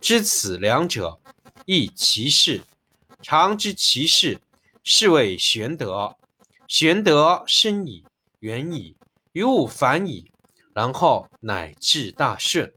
[0.00, 1.20] 知此两者，
[1.66, 2.62] 亦其事。
[3.20, 4.40] 常知其事，
[4.84, 6.16] 是谓玄德。
[6.68, 8.04] 玄德深矣，
[8.40, 8.96] 远矣，
[9.32, 10.30] 于物反矣，
[10.72, 12.72] 然后乃至大顺。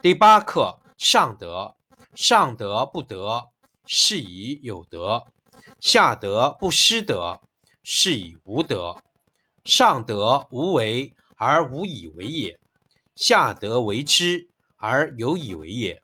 [0.00, 1.74] 第八课：上德。
[2.14, 3.48] 上德不德，
[3.84, 5.26] 是以有德；
[5.80, 7.42] 下德不失德，
[7.82, 9.02] 是以无德。
[9.64, 12.58] 上德无为而无以为也，
[13.16, 14.48] 下德为之。
[14.76, 16.02] 而有以为也，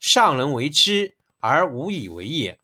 [0.00, 2.58] 上人为之而无以为也；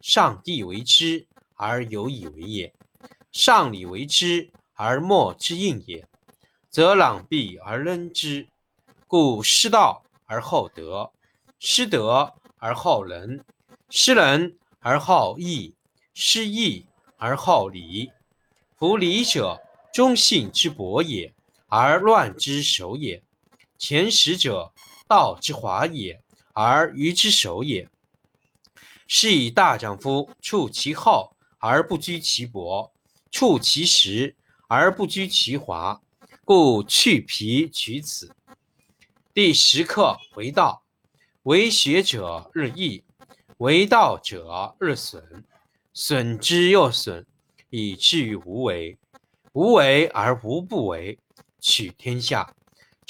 [0.00, 2.72] 上帝为之而有以为也；
[3.32, 6.06] 上礼为之而莫之应也，
[6.68, 8.48] 则攘臂而扔之。
[9.06, 11.10] 故失道而后德，
[11.58, 13.44] 失德而后仁，
[13.90, 15.74] 失仁而后义，
[16.14, 18.10] 失义而后礼。
[18.76, 19.60] 夫礼者，
[19.92, 21.32] 忠信之薄也，
[21.68, 23.22] 而乱之首也。
[23.82, 24.72] 前识者。
[25.08, 26.22] 道之华也，
[26.54, 27.90] 而愚之首也。
[29.08, 32.92] 是以大丈夫处其厚而不居其薄，
[33.32, 34.36] 处其实
[34.68, 36.00] 而不居其华。
[36.44, 38.34] 故去皮取此。
[39.34, 40.84] 第十课为道，
[41.42, 43.02] 为学者日益，
[43.58, 45.44] 为道者日损，
[45.92, 47.26] 损之又损，
[47.68, 48.96] 以至于无为。
[49.52, 51.18] 无为而无不为，
[51.60, 52.54] 取天下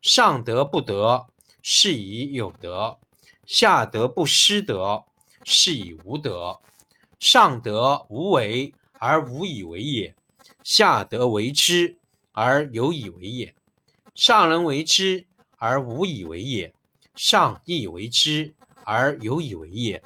[0.00, 1.26] 上德不德。
[1.68, 2.96] 是以有德，
[3.44, 5.02] 下德不失德，
[5.42, 6.60] 是以无德。
[7.18, 10.14] 上德无为而无以为也，
[10.62, 11.98] 下德为之
[12.30, 13.52] 而有以为也。
[14.14, 15.26] 上人为之
[15.56, 16.72] 而无以为也，
[17.16, 20.00] 上义为之而有以为也，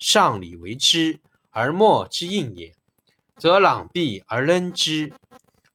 [0.00, 2.74] 上礼为之而莫之应也，
[3.36, 5.12] 则攘臂而扔之。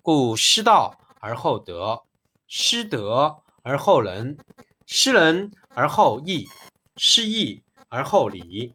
[0.02, 2.04] 故失道而后德，
[2.46, 4.38] 失德而后仁。
[4.86, 6.48] 失仁而后义，
[6.98, 8.74] 失义而后礼。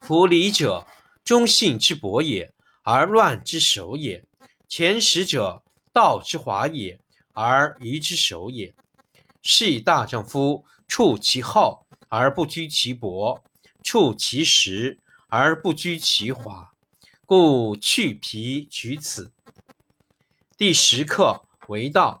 [0.00, 0.86] 夫礼者，
[1.24, 2.52] 忠信之薄也，
[2.82, 4.24] 而乱之首也。
[4.68, 5.62] 前识者，
[5.92, 6.98] 道之华也，
[7.32, 8.74] 而愚之首也。
[9.42, 13.42] 是以大丈夫处其厚而不居其薄，
[13.84, 14.98] 处其实
[15.28, 16.72] 而不居其华。
[17.24, 19.30] 故去皮取此。
[20.56, 22.20] 第十课为道，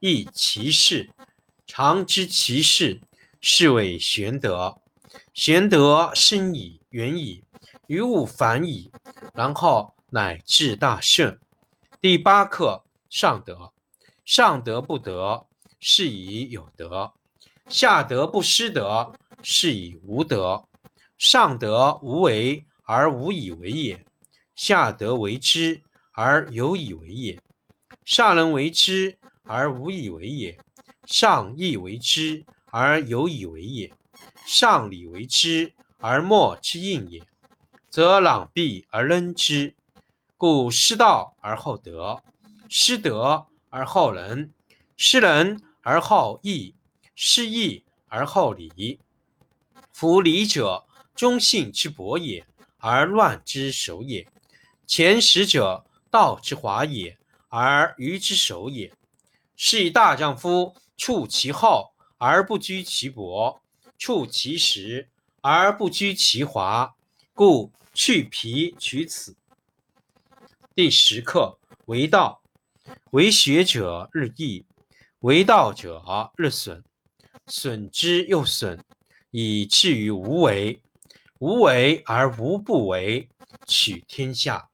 [0.00, 1.10] 亦其事。
[1.66, 3.00] 常知其事，
[3.40, 4.78] 是谓玄德。
[5.34, 7.44] 玄德深矣，远矣，
[7.86, 8.90] 于物反矣，
[9.34, 11.38] 然后乃至大顺。
[12.00, 13.72] 第八课：上德。
[14.24, 15.46] 上德不德，
[15.80, 17.14] 是以有德；
[17.68, 19.12] 下德不失德，
[19.42, 20.64] 是以无德。
[21.16, 24.04] 上德无为而无以为也，
[24.54, 27.40] 下德为之而有以为也。
[28.04, 29.18] 上人为之
[29.48, 30.58] 而无以为也，
[31.06, 33.90] 上义为之而有以为也。
[34.44, 37.26] 上礼为之而莫之应也，
[37.88, 39.74] 则攘臂而扔之。
[40.36, 42.22] 故失道而后德，
[42.68, 44.52] 失德而后仁，
[44.96, 46.74] 失仁而后义，
[47.14, 49.00] 失义而后礼。
[49.92, 52.46] 夫礼者，忠信之薄也，
[52.76, 54.28] 而乱之首也；
[54.86, 57.18] 前识者，道之华也，
[57.48, 58.92] 而愚之首也。
[59.60, 63.60] 是以大丈夫处其厚而不居其薄。
[63.98, 65.08] 处其实
[65.40, 66.94] 而不居其华，
[67.34, 69.36] 故去皮取此。
[70.76, 72.40] 第十课为道，
[73.10, 74.64] 为学者日益，
[75.18, 76.84] 为道者日损，
[77.48, 78.84] 损之又损，
[79.32, 80.80] 以至于无为。
[81.40, 83.28] 无为而无不为，
[83.66, 84.68] 取天下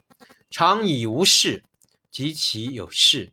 [0.50, 1.64] 常以无事，
[2.10, 3.32] 及其有事，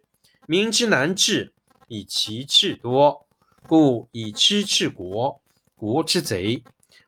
[0.51, 1.53] 民之难治，
[1.87, 3.25] 以其智多。
[3.69, 5.41] 故以知治国。
[5.77, 6.61] 国之贼，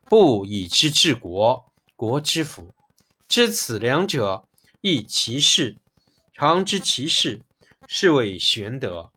[0.08, 2.74] 不以知治国，国之福。
[3.28, 4.48] 知此两者，
[4.80, 5.76] 亦其事。
[6.32, 7.42] 常知其事，
[7.86, 9.12] 是谓玄德。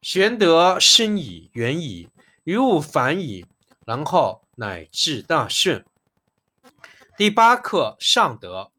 [0.00, 2.08] 玄德深矣，远矣，
[2.44, 3.44] 于物反矣，
[3.84, 5.84] 然后乃至大顺。
[7.18, 8.70] 第八课：上德。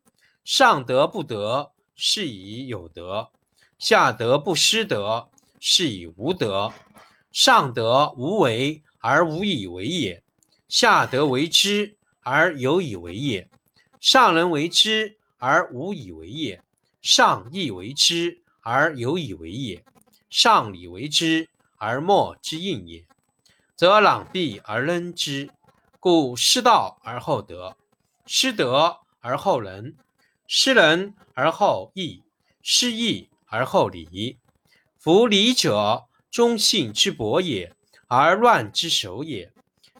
[0.46, 3.34] 上德不德，是以有德；
[3.82, 5.28] 下德不失德，
[5.60, 6.72] 是以无德。
[7.32, 8.84] 上德无为。
[9.04, 10.22] 而无以为也，
[10.68, 13.48] 下德为之而有以为也；
[14.00, 16.62] 上人为之而无以为也，
[17.02, 19.84] 上义为之而有以为也，
[20.30, 23.04] 上礼为之而莫之应也，
[23.76, 25.50] 则攘臂而扔之。
[26.00, 27.76] 故失道而后德，
[28.28, 29.98] 失德而后仁，
[30.46, 32.22] 失仁而后义，
[32.62, 34.38] 失义而后礼。
[34.98, 37.76] 夫礼者，忠信之薄也。
[38.08, 39.54] 而乱之首也，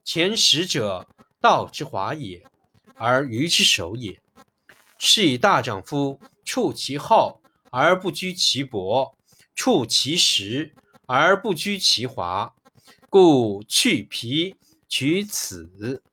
[0.04, 1.08] 前识者，
[1.40, 2.44] 道之华也，
[2.96, 4.22] 而愚之首也。
[4.98, 9.16] 是以大丈夫处其厚而不居其薄，
[9.56, 10.74] 处其实
[11.06, 12.54] 而不居其华，
[13.10, 14.56] 故去皮
[14.90, 16.04] 取此。